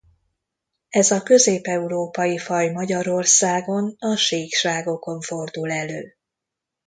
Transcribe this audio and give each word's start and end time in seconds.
Ez 0.89 1.11
a 1.11 1.23
közép-európai 1.23 2.37
faj 2.37 2.69
Magyarországon 2.71 3.95
a 3.99 4.15
síkságokon 4.15 5.19
fordul 5.21 5.71
elő. 5.71 6.15